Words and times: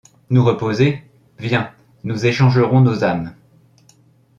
Nous 0.31 0.43
reposer! 0.43 1.03
Viens! 1.37 1.71
nous 2.05 2.25
échangerons 2.25 2.81
nos 2.81 3.03
âmes 3.03 3.35